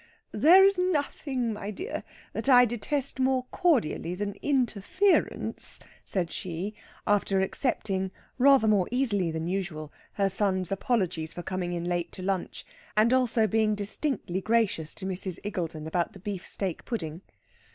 "There 0.31 0.65
is 0.65 0.79
nothing, 0.79 1.53
my 1.53 1.69
dear, 1.69 2.03
that 2.33 2.49
I 2.49 2.65
detest 2.65 3.19
more 3.19 3.43
cordially 3.51 4.15
than 4.15 4.33
interference," 4.41 5.79
said 6.03 6.31
she, 6.31 6.73
after 7.05 7.39
accepting, 7.39 8.09
rather 8.39 8.67
more 8.67 8.87
easily 8.89 9.29
than 9.29 9.47
usual, 9.47 9.93
her 10.13 10.27
son's 10.27 10.71
apologies 10.71 11.33
for 11.33 11.43
coming 11.43 11.73
in 11.73 11.83
late 11.85 12.11
to 12.13 12.23
lunch, 12.23 12.65
and 12.97 13.13
also 13.13 13.45
being 13.45 13.75
distinctly 13.75 14.41
gracious 14.41 14.95
to 14.95 15.05
Mrs. 15.05 15.37
Iggulden 15.43 15.85
about 15.85 16.13
the 16.13 16.19
beefsteak 16.19 16.83
pudding. 16.83 17.21